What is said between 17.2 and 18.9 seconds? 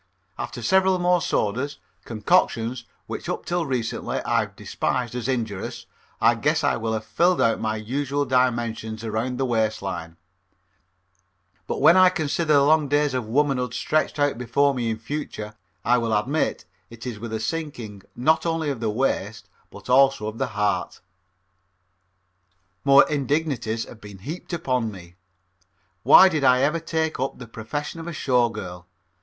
a sinking not only of the